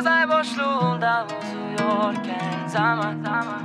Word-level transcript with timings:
Uzay 0.00 0.28
boşluğunda 0.28 1.26
uzuyorken 1.26 2.68
zaman 2.72 3.16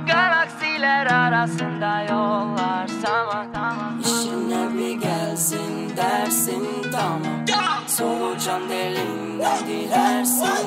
Galaksiler 0.06 1.06
arasında 1.06 2.00
yollar 2.00 2.88
zaman 3.06 4.00
İşine 4.00 4.78
bir 4.78 5.00
gelsin 5.00 5.96
dersin 5.96 6.66
tamam 6.92 7.46
Solucan 7.86 8.68
deliğinden 8.68 9.66
girersin 9.66 10.66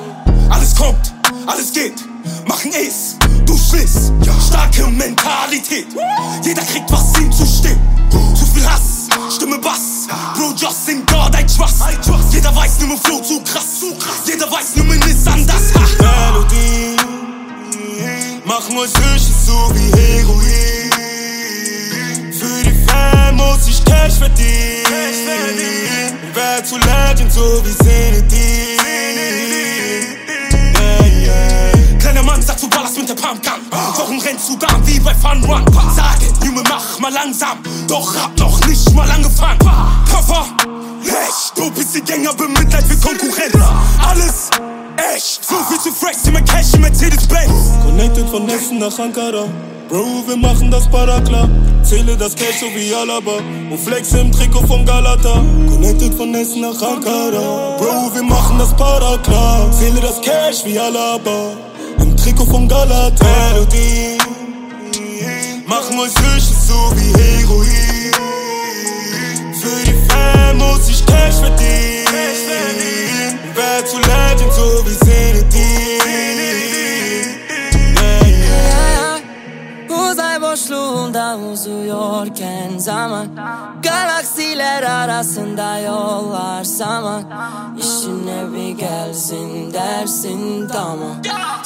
Alles 0.54 0.78
kommt, 0.78 1.14
alles 1.46 1.72
geht, 1.72 2.04
machen 2.48 2.72
es, 2.72 3.16
du 3.46 3.58
schliss. 3.58 4.12
Starke 4.48 4.82
Mentalität, 4.82 5.86
jeder 6.44 6.66
kriegt 6.66 6.90
was 6.90 7.18
ihm 7.20 7.32
zusteht. 7.32 7.78
Zu 8.10 8.46
viel 8.54 8.66
Hass, 8.66 9.08
Stimme 9.30 9.58
Bass, 9.64 10.08
Bro, 10.36 10.54
just 10.56 10.88
in 10.88 11.04
God 11.06 11.34
I 11.34 11.44
trust. 11.46 11.82
Jeder 12.32 12.54
weiß, 12.54 12.80
nur 12.80 12.96
Flow 12.98 13.22
zu 13.22 13.42
krass. 13.42 13.82
Jeder 14.24 14.50
weiß, 14.50 14.76
nur 14.76 14.86
machen 18.58 18.78
euch 18.78 18.90
süchtig 18.90 19.34
so 19.46 19.70
wie 19.72 19.88
Heroin. 19.96 20.90
Für 22.32 22.64
die 22.64 22.74
Fan 22.86 23.36
muss 23.36 23.68
ich 23.68 23.84
Cash 23.84 24.14
verdienen. 24.14 26.18
Wer 26.34 26.64
zu 26.64 26.76
Legend 26.78 27.32
so 27.32 27.62
wie 27.64 27.76
yeah. 31.24 31.72
Kleiner 32.00 32.24
Mann 32.24 32.42
sagt 32.42 32.58
zu 32.58 32.68
Ballas 32.68 32.96
mit 32.96 33.08
der 33.08 33.14
Pumpgun. 33.14 33.60
Warum 33.70 34.18
rennst 34.18 34.48
du 34.48 34.56
da 34.56 34.66
wie 34.84 34.98
bei 34.98 35.14
Fun 35.14 35.44
One? 35.44 35.64
Sage, 35.94 36.26
Junge, 36.44 36.64
mach 36.68 36.98
mal 36.98 37.12
langsam. 37.12 37.58
Doch 37.86 38.12
hab 38.16 38.36
noch 38.38 38.58
nicht 38.66 38.92
mal 38.92 39.08
angefangen. 39.08 39.58
Papa, 39.58 40.46
echt. 41.04 41.56
Du 41.56 41.70
bist 41.70 41.94
die 41.94 42.00
Gänger, 42.00 42.34
bemitleid 42.34 42.84
für 42.88 42.96
Konkurrenz. 42.96 43.54
Alles 44.04 44.47
echt. 45.18 45.44
So 45.44 45.56
viel 45.68 45.80
zu 45.80 45.92
fresh, 45.92 46.16
immer 46.26 46.40
Cash 46.42 46.74
im 46.74 46.80
Mercedes-Benz. 46.82 47.52
Connected 47.84 48.28
von 48.28 48.48
Essen 48.48 48.78
nach 48.78 48.98
Ankara. 48.98 49.44
Bro, 49.88 50.24
wir 50.26 50.36
machen 50.36 50.70
das 50.70 50.88
Paraklar. 50.88 51.48
Zähle 51.82 52.16
das 52.16 52.34
Cash 52.34 52.60
so 52.60 52.66
wie 52.74 52.94
Alaba. 52.94 53.38
Und 53.70 53.78
flex 53.78 54.12
im 54.12 54.30
Trikot 54.30 54.66
von 54.66 54.84
Galata. 54.84 55.42
Connected 55.68 56.14
von 56.14 56.34
Essen 56.34 56.60
nach 56.60 56.80
Ankara. 56.82 57.76
Bro, 57.78 58.14
wir 58.14 58.22
machen 58.22 58.58
das 58.58 58.74
Paraklar. 58.76 59.70
Zähle 59.72 60.00
das 60.00 60.20
Cash 60.20 60.64
wie 60.64 60.78
Alaba. 60.78 61.52
Im 62.00 62.16
Trikot 62.16 62.46
von 62.46 62.68
Galata. 62.68 63.24
Melodie, 63.52 64.18
machen 65.66 65.98
euch 65.98 66.12
süchtig 66.12 66.56
so 66.68 66.92
wie 66.96 67.12
Heroin. 67.18 68.12
Für 69.60 69.84
die 69.86 69.96
Fan 70.06 70.58
muss 70.58 70.88
ich 70.88 71.04
boşluğunda 80.58 81.38
uzuyorken 81.52 82.78
zaman 82.78 83.26
Galaksiler 83.82 84.82
arasında 84.82 85.78
yollar 85.78 86.64
zaman 86.64 87.22
İşine 87.78 88.52
bir 88.52 88.78
gelsin 88.78 89.72
dersin 89.72 90.68
tamam. 90.72 91.16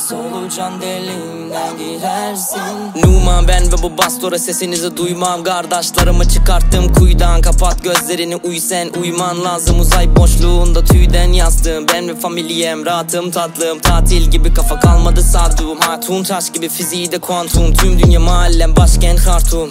Solucan 0.08 0.80
deliğinden 0.80 1.78
girersin. 1.78 2.60
Numan 3.04 3.48
ben 3.48 3.72
ve 3.72 3.82
bu 3.82 3.98
bastora 3.98 4.38
sesinizi 4.38 4.96
duymam. 4.96 5.44
Kardeşlerimi 5.44 6.28
çıkarttım 6.28 6.92
kuyudan. 6.92 7.40
Kapat 7.40 7.84
gözlerini 7.84 8.36
uy 8.36 8.58
sen 8.58 8.88
uyman 9.02 9.44
lazım. 9.44 9.80
Uzay 9.80 10.16
boşluğunda 10.16 10.84
tüyden 10.84 11.32
yazdım 11.32 11.86
Ben 11.94 12.08
ve 12.08 12.14
familyem 12.14 12.86
rahatım 12.86 13.30
tatlım. 13.30 13.78
Tatil 13.78 14.30
gibi 14.30 14.54
kafa 14.54 14.80
kalmadı 14.80 15.22
sardığım 15.22 15.80
Hatun 15.80 16.22
taş 16.22 16.52
gibi 16.52 16.68
fiziği 16.68 17.12
de 17.12 17.18
kuantum. 17.18 17.74
Tüm 17.74 17.98
dünya 18.02 18.20
mahallem 18.20 18.76
başkent 18.82 19.20
Hartum 19.26 19.70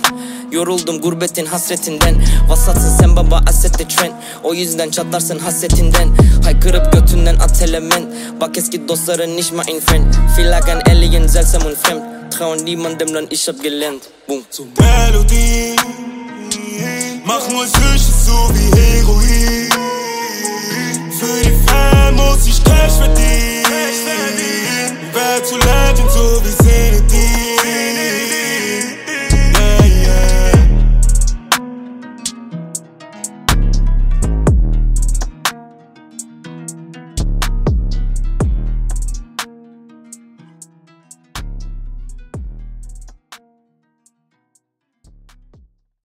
Yoruldum 0.51 1.01
gurbetin 1.01 1.45
hasretinden. 1.45 2.15
Vasatsın 2.47 2.97
sen 2.99 3.15
baba 3.15 3.41
asette 3.49 3.87
trend. 3.87 4.11
O 4.43 4.53
yüzden 4.53 4.91
çatlarsın 4.91 5.39
hasretinden. 5.39 6.09
Haykırıp 6.43 6.93
götünden 6.93 7.35
atelemen 7.35 8.03
Bak 8.41 8.57
eski 8.57 8.87
dostların 8.87 9.37
nicht 9.37 9.53
mal 9.53 9.65
ein 9.67 9.79
Friend. 9.79 10.15
Vielleicht 10.35 10.69
ein 10.69 10.81
Alien, 10.91 11.27
seltsam 11.27 11.65
und 11.65 11.77
fremd 11.77 12.01
Trauen 12.31 12.65
niemandem, 12.65 13.13
dann 13.13 13.27
ich 13.29 13.47
hab 13.47 13.63
gelernt 13.63 14.01
Boom. 14.27 14.43
So 14.49 14.63
Melodie 14.79 15.75
Mach 17.25 17.49
nur 17.49 17.65
Süße 17.65 18.11
so 18.25 18.49
wie 18.53 18.71
Heroin 18.79 19.71
Für 21.19 21.43
die 21.43 21.55
Fan 21.65 22.15
muss 22.15 22.47
ich 22.47 22.63
Cash 22.63 22.97
verdienen 23.01 24.97
Wer 25.13 25.43
zu 25.43 25.55
Legend 25.57 26.11
so 26.11 26.41
wie 26.43 26.55
Zinedine 26.63 27.30